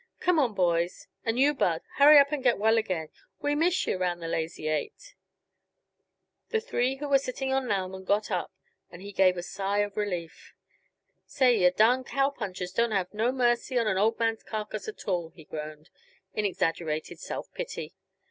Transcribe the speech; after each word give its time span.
Come 0.19 0.39
on, 0.39 0.55
boys. 0.55 1.05
And 1.23 1.37
you, 1.37 1.53
Bud, 1.53 1.83
hurry 1.97 2.17
up 2.17 2.31
and 2.31 2.41
get 2.41 2.57
well 2.57 2.75
again; 2.75 3.09
we 3.39 3.53
miss 3.53 3.85
yuh 3.85 3.97
round 3.99 4.19
the 4.19 4.27
Lazy 4.27 4.67
Eight." 4.67 5.13
The 6.49 6.59
three 6.59 6.95
who 6.95 7.07
were 7.07 7.19
sitting 7.19 7.53
on 7.53 7.67
Lauman 7.67 8.03
got 8.03 8.31
up, 8.31 8.51
and 8.89 9.03
he 9.03 9.11
gave 9.11 9.37
a 9.37 9.43
sigh 9.43 9.77
of 9.81 9.95
relief. 9.97 10.55
"Say, 11.27 11.59
yuh 11.59 11.69
darned 11.69 12.07
cowpunchers 12.07 12.73
don't 12.73 12.89
have 12.89 13.13
no 13.13 13.31
mercy 13.31 13.77
on 13.77 13.85
an 13.85 13.99
old 13.99 14.17
man's 14.17 14.41
carcass 14.41 14.87
at 14.87 15.07
all," 15.07 15.29
he 15.35 15.43
groaned, 15.43 15.91
in 16.33 16.45
exaggerated 16.45 17.19
self 17.19 17.53
pity. 17.53 17.93